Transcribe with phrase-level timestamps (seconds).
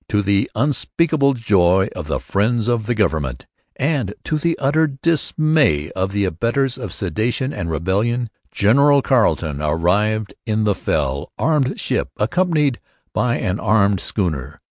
[0.09, 5.91] to the unspeakable joy of the friends of the Government, and to the utter Dismay
[5.95, 12.09] of the abettors of Sedition and Rebellion, General Carleton arrived in the Fell, arm'd ship,
[12.17, 12.79] accompanied
[13.13, 14.59] by an arm'd schooner.